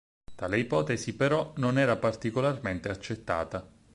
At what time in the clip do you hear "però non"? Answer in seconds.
1.15-1.77